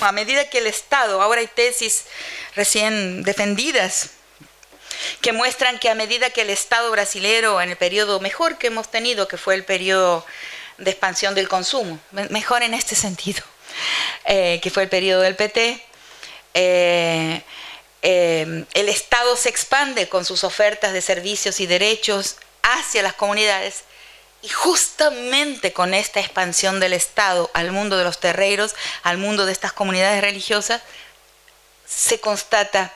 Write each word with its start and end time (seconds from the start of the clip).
a 0.00 0.12
medida 0.12 0.48
que 0.48 0.58
el 0.58 0.66
Estado, 0.66 1.20
ahora 1.22 1.40
hay 1.40 1.46
tesis 1.46 2.04
recién 2.54 3.22
defendidas 3.22 4.10
que 5.20 5.32
muestran 5.32 5.78
que 5.78 5.90
a 5.90 5.94
medida 5.94 6.30
que 6.30 6.42
el 6.42 6.50
Estado 6.50 6.90
brasilero 6.90 7.60
en 7.60 7.70
el 7.70 7.76
periodo 7.76 8.20
mejor 8.20 8.58
que 8.58 8.68
hemos 8.68 8.90
tenido, 8.90 9.28
que 9.28 9.36
fue 9.36 9.54
el 9.54 9.64
periodo 9.64 10.24
de 10.78 10.90
expansión 10.90 11.34
del 11.34 11.48
consumo, 11.48 11.98
mejor 12.30 12.62
en 12.62 12.74
este 12.74 12.94
sentido, 12.94 13.42
eh, 14.24 14.60
que 14.62 14.70
fue 14.70 14.84
el 14.84 14.88
periodo 14.88 15.22
del 15.22 15.36
PT, 15.36 15.82
eh, 16.54 17.42
eh, 18.02 18.64
el 18.74 18.88
Estado 18.88 19.36
se 19.36 19.48
expande 19.48 20.08
con 20.08 20.24
sus 20.24 20.44
ofertas 20.44 20.92
de 20.92 21.02
servicios 21.02 21.60
y 21.60 21.66
derechos 21.66 22.36
hacia 22.62 23.02
las 23.02 23.14
comunidades 23.14 23.84
y 24.42 24.48
justamente 24.48 25.72
con 25.72 25.94
esta 25.94 26.20
expansión 26.20 26.80
del 26.80 26.92
Estado 26.92 27.50
al 27.54 27.72
mundo 27.72 27.96
de 27.96 28.04
los 28.04 28.20
terreiros, 28.20 28.74
al 29.02 29.18
mundo 29.18 29.46
de 29.46 29.52
estas 29.52 29.72
comunidades 29.72 30.20
religiosas, 30.20 30.82
se 31.86 32.20
constata 32.20 32.92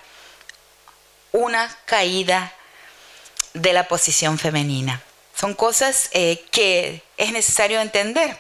una 1.33 1.77
caída 1.87 2.53
de 3.55 3.73
la 3.73 3.89
posición 3.89 4.39
femenina. 4.39 5.03
Son 5.35 5.55
cosas 5.55 6.11
eh, 6.13 6.45
que 6.51 7.03
es 7.17 7.33
necesario 7.33 7.81
entender 7.81 8.39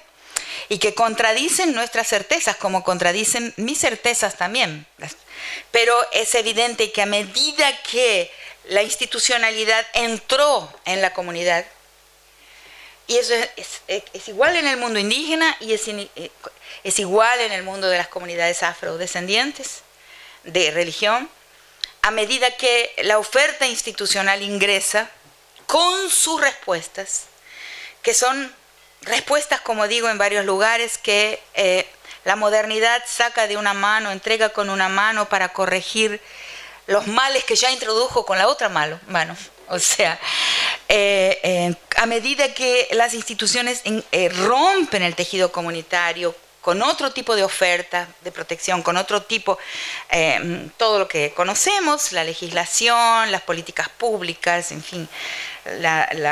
y 0.69 0.79
que 0.79 0.95
contradicen 0.95 1.75
nuestras 1.75 2.07
certezas, 2.07 2.57
como 2.57 2.84
contradicen 2.84 3.53
mis 3.57 3.79
certezas 3.79 4.37
también. 4.37 4.87
Pero 5.71 5.95
es 6.12 6.34
evidente 6.34 6.93
que 6.93 7.03
a 7.03 7.07
medida 7.07 7.77
que 7.83 8.31
la 8.65 8.83
institucionalidad 8.83 9.84
entró 9.95 10.73
en 10.84 11.03
la 11.03 11.12
comunidad, 11.12 11.65
y 13.06 13.16
eso 13.16 13.34
es, 13.56 14.29
igual 14.29 14.56
en 14.56 14.66
el 14.66 14.77
mundo 14.77 14.98
indígena 14.98 15.56
y 15.61 15.73
es, 15.73 15.88
eh, 15.88 16.30
es 16.84 16.98
igual 16.98 17.41
en 17.41 17.52
el 17.52 17.62
mundo 17.62 17.88
de 17.88 17.98
las 17.98 18.09
comunidades 18.09 18.62
afrodescendientes 18.62 19.83
de 20.44 20.70
religión, 20.70 21.28
a 22.03 22.11
medida 22.11 22.56
que 22.56 22.92
la 23.03 23.19
oferta 23.19 23.67
institucional 23.67 24.42
ingresa 24.42 25.11
con 25.67 26.11
sus 26.11 26.41
respuestas, 26.41 27.27
que 28.03 28.14
son 28.14 28.53
respuestas, 29.03 29.61
como 29.61 29.89
digo, 29.89 30.09
en 30.09 30.19
varios 30.19 30.44
lugares, 30.44 30.98
que 30.98 31.42
eh, 31.55 31.87
la 32.25 32.37
modernidad 32.37 33.03
saca 33.06 33.47
de 33.47 33.56
una 33.56 33.75
mano, 33.75 34.11
entrega 34.11 34.50
con 34.50 34.70
una 34.70 34.89
mano 34.89 35.28
para 35.28 35.53
corregir 35.53 36.20
los 36.87 37.06
males 37.06 37.44
que 37.44 37.56
ya 37.56 37.70
introdujo 37.70 38.27
con 38.27 38.39
la 38.39 38.48
otra 38.48 38.69
mano. 38.69 39.37
O 39.69 39.78
sea, 39.78 40.19
eh, 40.95 41.41
eh, 41.43 41.75
a 41.97 42.05
medida 42.05 42.53
que 42.53 42.87
las 42.93 43.15
instituciones 43.15 43.83
rompen 44.37 45.03
el 45.03 45.15
tejido 45.15 45.51
comunitario, 45.51 46.37
con 46.61 46.83
otro 46.83 47.11
tipo 47.11 47.34
de 47.34 47.43
oferta 47.43 48.09
de 48.21 48.31
protección, 48.31 48.83
con 48.83 48.99
otro 48.99 49.23
tipo, 49.23 49.59
eh, 50.11 50.69
todo 50.77 50.99
lo 50.99 51.09
que 51.09 51.33
conocemos, 51.33 52.12
la 52.12 52.25
legislación, 52.25 53.33
las 53.33 53.41
políticas 53.41 53.89
públicas, 53.89 54.71
en 54.71 54.83
fin, 54.83 55.09
mm, 55.65 56.29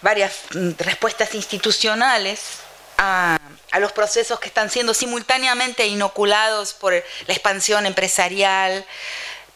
varias 0.00 0.40
mm, 0.54 0.70
respuestas 0.78 1.34
institucionales 1.34 2.60
a, 2.96 3.38
los 3.78 3.92
procesos 3.92 4.40
que 4.40 4.48
están 4.48 4.70
siendo 4.70 4.94
simultáneamente 4.94 5.86
inoculados 5.86 6.72
por 6.72 6.94
la 6.94 7.34
expansión 7.34 7.84
empresarial, 7.84 8.86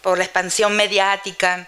por 0.03 0.19
la 0.19 0.25
expansión 0.25 0.77
mediática 0.77 1.67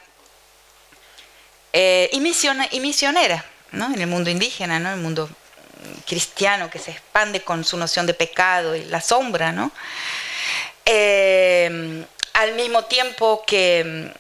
eh, 1.73 2.11
y, 2.13 2.21
misionera, 2.21 3.45
en 3.73 4.01
el 4.01 4.07
mundo 4.07 4.31
indígena, 4.31 4.79
¿no? 4.79 4.93
el 4.93 5.01
mundo 5.01 5.29
cristiano 6.07 6.71
que 6.71 6.79
se 6.79 6.91
expande 6.91 7.43
con 7.43 7.65
su 7.65 7.77
noción 7.77 8.07
de 8.07 8.15
pecado 8.15 8.77
y 8.77 8.85
la 8.85 9.01
sombra, 9.01 9.53
¿no? 9.53 9.73
Eh, 10.85 12.05
al 12.35 12.55
mismo 12.55 12.85
tiempo 12.85 13.45
que, 13.47 14.13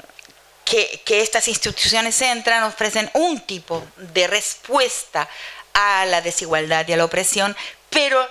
que, 0.64 1.20
estas 1.20 1.48
instituciones 1.48 2.20
entran, 2.22 2.62
ofrecen 2.64 3.10
un 3.14 3.40
tipo 3.40 3.84
de 3.96 4.26
respuesta 4.26 5.28
a 5.74 6.04
la 6.06 6.20
desigualdad 6.20 6.86
y 6.88 6.92
a 6.92 6.96
la 6.96 7.04
opresión, 7.04 7.56
pero 7.90 8.26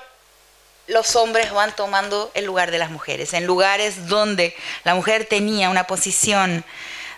los 0.87 1.15
hombres 1.15 1.51
van 1.51 1.75
tomando 1.75 2.31
el 2.33 2.45
lugar 2.45 2.71
de 2.71 2.79
las 2.79 2.89
mujeres, 2.89 3.33
en 3.33 3.45
lugares 3.45 4.07
donde 4.07 4.55
la 4.83 4.95
mujer 4.95 5.25
tenía 5.25 5.69
una 5.69 5.85
posición 5.87 6.65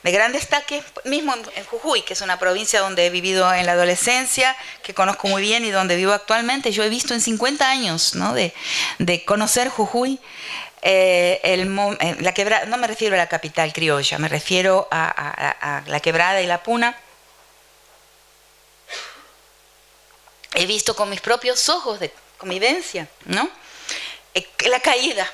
de 0.03 0.11
gran 0.11 0.33
destaque, 0.33 0.83
mismo 1.05 1.33
en 1.33 1.63
Jujuy, 1.65 2.01
que 2.01 2.13
es 2.13 2.21
una 2.21 2.37
provincia 2.37 2.81
donde 2.81 3.05
he 3.05 3.09
vivido 3.09 3.51
en 3.53 3.65
la 3.65 3.71
adolescencia, 3.71 4.55
que 4.83 4.93
conozco 4.93 5.29
muy 5.29 5.41
bien 5.41 5.63
y 5.63 5.71
donde 5.71 5.95
vivo 5.95 6.11
actualmente. 6.11 6.71
Yo 6.71 6.83
he 6.83 6.89
visto 6.89 7.13
en 7.13 7.21
50 7.21 7.69
años 7.69 8.13
¿no? 8.15 8.33
de, 8.33 8.53
conocer 9.25 9.69
Jujuy. 9.69 10.19
Eh, 10.81 11.39
eh, 11.43 12.17
la 12.19 12.33
quebrada, 12.33 12.65
no 12.65 12.75
me 12.77 12.87
refiero 12.87 13.15
a 13.15 13.17
la 13.17 13.29
capital 13.29 13.71
criolla, 13.71 14.17
me 14.19 14.27
refiero 14.27 14.89
a, 14.91 15.83
la 15.87 15.99
quebrada 16.01 16.41
y 16.41 16.47
la 16.47 16.61
puna. 16.61 16.97
He 20.55 20.65
visto 20.65 20.97
con 20.97 21.09
mis 21.09 21.21
propios 21.21 21.69
ojos 21.69 22.01
de 22.01 22.13
convivencia, 22.37 23.07
¿no? 23.25 23.49
Eh, 24.33 24.45
la 24.69 24.81
caída 24.81 25.31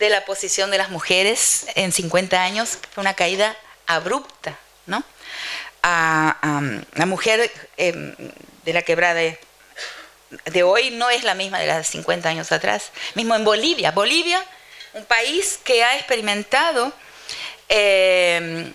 de 0.00 0.10
la 0.10 0.24
posición 0.24 0.72
de 0.72 0.78
las 0.78 0.90
mujeres 0.90 1.66
en 1.76 1.92
50 1.92 2.42
años, 2.42 2.78
fue 2.92 3.02
una 3.02 3.14
caída 3.14 3.56
abrupta, 3.94 4.58
¿no? 4.86 5.02
A, 5.82 6.60
la 6.94 7.06
mujer 7.06 7.50
em, 7.76 8.14
de 8.64 8.72
la 8.72 8.82
quebrada 8.82 9.20
de, 10.46 10.62
hoy 10.62 10.90
no 10.90 11.10
es 11.10 11.24
la 11.24 11.34
misma 11.34 11.58
de 11.58 11.66
las 11.66 11.88
50 11.88 12.28
años 12.28 12.52
atrás. 12.52 12.90
Mismo 13.14 13.34
en 13.34 13.44
Bolivia. 13.44 13.90
Bolivia, 13.90 14.44
un 14.94 15.04
país 15.04 15.58
que 15.64 15.82
ha 15.82 15.96
experimentado 15.96 16.92
em, 17.68 18.72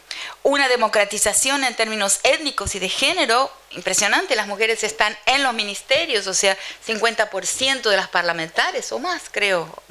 una 0.47 0.69
democratización 0.69 1.65
en 1.65 1.75
términos 1.75 2.21
étnicos 2.23 2.73
y 2.73 2.79
de 2.79 2.87
género 2.87 3.51
impresionante. 3.71 4.33
Las 4.33 4.47
mujeres 4.47 4.81
están 4.85 5.15
en 5.25 5.43
los 5.43 5.53
ministerios, 5.53 6.25
o 6.25 6.33
sea, 6.33 6.57
50% 6.87 7.89
de 7.89 7.97
las 7.97 8.07
parlamentarias 8.07 8.89
o 8.93 8.99
más, 8.99 9.23
creo, 9.29 9.83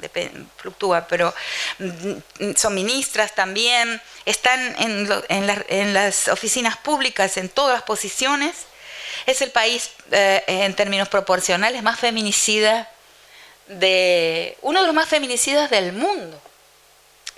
fluctúa, 0.57 1.07
pero 1.07 1.31
mm, 1.77 2.55
son 2.55 2.73
ministras 2.73 3.35
también, 3.35 4.01
están 4.25 4.75
en, 4.79 5.93
las 5.93 6.27
oficinas 6.27 6.75
públicas, 6.77 7.37
en 7.37 7.49
todas 7.49 7.75
las 7.75 7.83
posiciones. 7.83 8.65
Es 9.27 9.43
el 9.43 9.51
país, 9.51 9.91
eh, 10.09 10.43
en 10.47 10.75
términos 10.75 11.07
proporcionales, 11.07 11.83
más 11.83 11.99
feminicida 11.99 12.89
de 13.67 14.57
uno 14.63 14.79
de 14.81 14.87
los 14.87 14.95
más 14.95 15.07
feminicidas 15.07 15.69
del 15.69 15.93
mundo. 15.93 16.41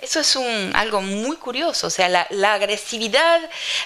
Eso 0.02 0.20
es 0.20 0.36
algo 0.74 1.02
muy 1.02 1.36
curioso, 1.36 1.86
o 1.86 1.90
sea, 1.90 2.08
la, 2.08 2.54
agresividad, 2.54 3.40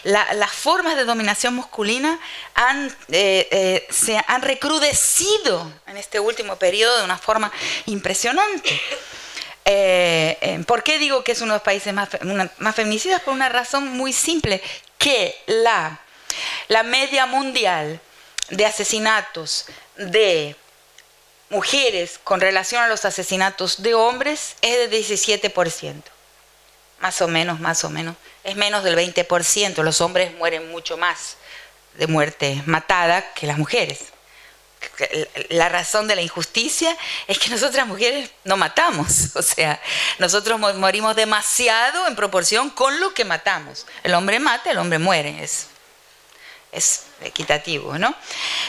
las 0.05 0.53
formas 0.53 0.97
de 0.97 1.05
dominación 1.05 1.57
masculina 1.57 2.21
han, 2.55 2.87
eh, 3.11 3.49
eh, 3.51 3.87
se 3.91 4.23
han 4.29 4.43
recrudecido 4.43 5.73
en 5.87 5.97
este 5.97 6.21
último 6.21 6.57
periodo 6.57 6.99
de 6.99 7.05
una 7.05 7.19
forma 7.19 7.51
impresionante. 7.87 8.81
Eh, 9.65 10.63
¿Por 10.67 10.85
qué 10.85 10.99
digo 10.99 11.25
que 11.25 11.33
es 11.33 11.41
uno 11.41 11.55
de 11.55 11.59
los 11.59 11.65
países 11.65 11.93
más, 11.93 12.09
más 12.59 12.77
feminicidas? 12.77 13.21
Por 13.23 13.35
una 13.35 13.49
razón 13.49 13.89
muy 13.89 14.13
simple, 14.13 14.63
que 14.99 15.37
la, 15.47 16.01
la 16.69 16.85
media 16.85 17.27
mundial 17.27 18.01
de 18.51 18.67
asesinatos 18.67 19.67
de 19.97 20.55
mujeres 21.51 22.19
con 22.23 22.41
relación 22.41 22.83
a 22.83 22.89
los 22.89 23.05
asesinatos 23.05 23.83
de 23.83 23.95
hombres 23.95 24.57
es 24.63 24.91
de 24.91 24.99
17%. 24.99 26.03
Más 27.01 27.21
o 27.21 27.29
menos, 27.29 27.61
más 27.61 27.85
o 27.85 27.91
menos. 27.91 28.17
Es 28.45 28.57
menos 28.57 28.83
del 28.85 28.97
20%. 28.97 29.83
Los 29.83 30.01
hombres 30.01 30.35
mueren 30.35 30.71
mucho 30.71 30.97
más 30.97 31.37
de 31.95 32.07
muerte 32.07 32.63
matada 32.67 33.33
que 33.35 33.47
las 33.47 33.59
mujeres. 33.59 34.13
La 35.49 35.69
razón 35.69 36.09
de 36.09 36.15
la 36.15 36.23
injusticia 36.23 36.97
es 37.27 37.39
que 37.39 37.49
nosotras 37.49 37.87
mujeres 37.87 38.31
no 38.45 38.57
matamos. 38.57 39.31
O 39.37 39.43
sea, 39.43 39.81
nosotros 40.19 40.59
morimos 40.59 41.17
demasiado 41.17 42.07
en 42.07 42.17
proporción 42.17 42.71
con 42.71 42.99
lo 43.01 43.13
que 43.15 43.25
matamos. 43.25 43.87
El 44.03 44.15
hombre 44.15 44.39
mata, 44.39 44.71
el 44.71 44.79
hombre 44.79 44.99
muere. 44.99 45.43
Es 45.43 45.69
es 46.75 47.05
equitativo, 47.23 47.99
¿no? 47.99 48.15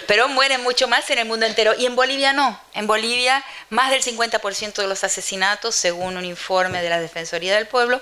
Pero 0.08 0.28
mueren 0.28 0.62
mucho 0.64 0.88
más 0.88 1.10
en 1.10 1.20
el 1.20 1.26
mundo 1.26 1.46
entero. 1.46 1.74
Y 1.78 1.86
en 1.86 1.96
Bolivia 1.96 2.34
no. 2.34 2.60
En 2.74 2.88
Bolivia 2.88 3.44
más 3.70 3.92
del 3.92 4.04
50% 4.04 4.76
de 4.76 4.88
los 4.88 5.04
asesinatos, 5.04 5.76
según 5.76 6.18
un 6.18 6.26
informe 6.26 6.82
de 6.82 6.90
la 6.90 7.00
Defensoría 7.00 7.56
del 7.56 7.68
Pueblo, 7.68 8.02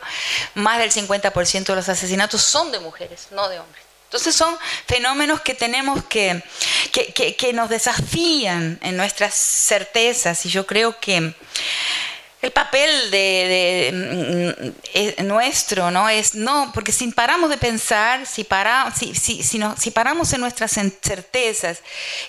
más 0.55 0.79
del 0.79 0.91
50% 0.91 1.65
de 1.65 1.75
los 1.75 1.89
asesinatos 1.89 2.41
son 2.41 2.71
de 2.71 2.79
mujeres, 2.79 3.27
no 3.31 3.49
de 3.49 3.59
hombres. 3.59 3.83
Entonces 4.05 4.35
son 4.35 4.55
fenómenos 4.85 5.41
que 5.41 5.55
tenemos 5.55 6.03
que, 6.03 6.43
que, 6.91 7.35
que 7.35 7.53
nos 7.53 7.67
desafían 7.67 8.77
en 8.83 8.95
nuestras 8.95 9.33
certezas 9.33 10.45
y 10.45 10.49
yo 10.49 10.67
creo 10.67 10.99
que 10.99 11.33
el 12.43 12.51
papel 12.51 13.09
de, 13.09 14.73
mm, 15.17 15.25
nuestro, 15.25 15.91
¿no? 15.91 16.09
Es 16.09 16.35
no, 16.35 16.71
porque 16.73 16.91
si 16.91 17.07
paramos 17.07 17.49
de 17.49 17.57
pensar, 17.57 18.27
si, 18.27 18.43
para, 18.43 18.93
si, 18.93 19.15
si, 19.15 19.41
si, 19.41 19.61
si 19.79 19.91
paramos 19.91 20.33
en 20.33 20.41
nuestras 20.41 20.71
certezas 20.73 21.79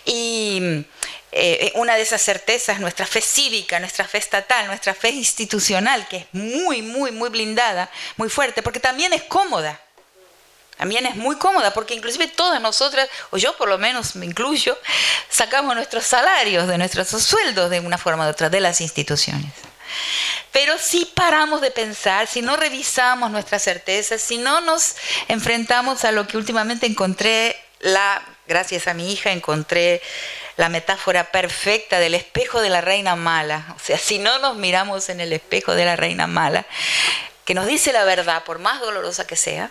y 0.05 0.87
eh, 1.33 1.73
una 1.75 1.97
de 1.97 2.03
esas 2.03 2.23
certezas, 2.23 2.79
nuestra 2.79 3.07
fe 3.07 3.21
cívica, 3.21 3.81
nuestra 3.81 4.07
fe 4.07 4.19
estatal, 4.19 4.69
nuestra 4.69 4.95
fe 4.95 5.11
institucional, 5.11 6.07
que 6.07 6.19
es 6.19 6.27
muy, 6.31 6.81
muy, 6.81 7.11
muy 7.11 7.29
blindada, 7.29 7.91
muy 8.17 8.29
fuerte, 8.29 8.63
porque 8.63 8.79
también 8.79 9.13
es 9.13 9.25
cómoda. 9.25 9.81
También 10.77 11.07
es 11.07 11.17
muy 11.17 11.37
cómoda 11.37 11.73
porque 11.75 11.95
inclusive 11.95 12.29
todas 12.29 12.61
nosotras, 12.61 13.09
o 13.31 13.37
yo 13.37 13.57
por 13.57 13.69
lo 13.69 13.79
menos 13.79 14.15
me 14.15 14.27
incluyo, 14.27 14.79
sacamos 15.29 15.75
nuestros 15.75 16.05
salarios 16.05 16.69
de 16.69 16.79
nuestros 16.79 17.09
sueldos 17.09 17.69
de 17.69 17.81
una 17.81 17.99
forma 17.99 18.27
u 18.27 18.31
otra 18.31 18.49
de 18.49 18.61
las 18.61 18.81
instituciones. 18.81 19.74
Pero 20.53 20.79
si 20.79 21.05
paramos 21.05 21.61
de 21.61 21.71
pensar, 21.71 22.27
si 22.27 22.43
no 22.43 22.57
revisamos 22.57 23.31
nuestras 23.31 23.63
certezas, 23.63 24.23
si 24.23 24.39
no 24.39 24.61
nos 24.61 24.97
enfrentamos 25.29 26.05
a 26.05 26.13
lo 26.13 26.27
que 26.27 26.37
últimamente 26.37 26.87
encontré, 26.87 27.57
la, 27.81 28.23
gracias 28.47 28.87
a 28.87 28.95
mi 28.95 29.13
hija, 29.13 29.33
encontré 29.33 30.01
la 30.57 30.69
metáfora 30.69 31.31
perfecta 31.33 31.99
del 31.99 32.15
espejo 32.15 32.61
de 32.61 32.71
la 32.71 32.81
reina 32.81 33.17
mala. 33.17 33.75
O 33.77 33.79
sea, 33.79 33.99
si 33.99 34.19
no 34.19 34.39
nos 34.39 34.57
miramos 34.57 35.09
en 35.09 35.21
el 35.21 35.33
espejo 35.33 35.75
de 35.75 35.85
la 35.85 35.97
reina 35.97 36.27
mala, 36.27 36.65
que 37.45 37.55
nos 37.55 37.67
dice 37.67 37.93
la 37.93 38.05
verdad, 38.05 38.45
por 38.45 38.59
más 38.59 38.81
dolorosa 38.81 39.27
que 39.27 39.37
sea, 39.37 39.69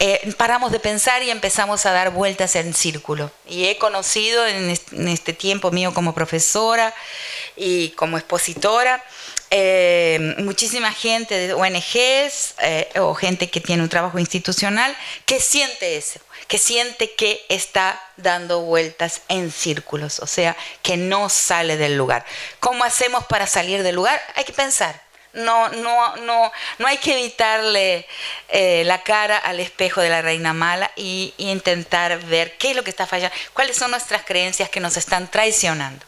eh, 0.00 0.32
paramos 0.36 0.72
de 0.72 0.80
pensar 0.80 1.22
y 1.22 1.30
empezamos 1.30 1.86
a 1.86 1.92
dar 1.92 2.10
vueltas 2.10 2.56
en 2.56 2.74
círculo. 2.74 3.30
Y 3.46 3.66
he 3.66 3.78
conocido 3.78 4.46
en 4.46 4.70
este 5.08 5.32
tiempo 5.32 5.70
mío 5.70 5.92
como 5.94 6.14
profesora 6.14 6.94
y 7.56 7.90
como 7.90 8.16
expositora, 8.16 9.04
eh, 9.50 10.34
muchísima 10.38 10.92
gente 10.92 11.34
de 11.34 11.54
ONGs 11.54 12.54
eh, 12.60 12.90
o 13.00 13.14
gente 13.14 13.48
que 13.48 13.60
tiene 13.60 13.82
un 13.82 13.88
trabajo 13.88 14.18
institucional 14.18 14.94
que 15.24 15.40
siente 15.40 15.96
eso, 15.96 16.20
que 16.48 16.58
siente 16.58 17.14
que 17.14 17.44
está 17.48 18.00
dando 18.16 18.60
vueltas 18.60 19.22
en 19.28 19.50
círculos, 19.50 20.20
o 20.20 20.26
sea, 20.26 20.56
que 20.82 20.96
no 20.96 21.28
sale 21.28 21.76
del 21.76 21.96
lugar. 21.96 22.26
¿Cómo 22.60 22.84
hacemos 22.84 23.24
para 23.26 23.46
salir 23.46 23.82
del 23.82 23.94
lugar? 23.94 24.20
Hay 24.34 24.44
que 24.44 24.52
pensar. 24.52 25.00
No, 25.32 25.68
no, 25.68 26.16
no, 26.16 26.50
no 26.78 26.86
hay 26.86 26.98
que 26.98 27.12
evitarle 27.12 28.06
eh, 28.48 28.82
la 28.86 29.02
cara 29.02 29.36
al 29.36 29.60
espejo 29.60 30.00
de 30.00 30.08
la 30.08 30.22
reina 30.22 30.52
mala 30.52 30.90
y, 30.96 31.32
y 31.36 31.50
intentar 31.50 32.18
ver 32.24 32.56
qué 32.56 32.70
es 32.70 32.76
lo 32.76 32.82
que 32.82 32.90
está 32.90 33.06
fallando, 33.06 33.36
cuáles 33.52 33.76
son 33.76 33.90
nuestras 33.90 34.24
creencias 34.24 34.68
que 34.68 34.80
nos 34.80 34.96
están 34.96 35.30
traicionando. 35.30 36.07